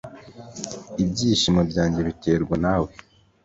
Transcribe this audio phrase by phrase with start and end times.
[1.03, 2.89] ibyishimo byanjye biterwa nawe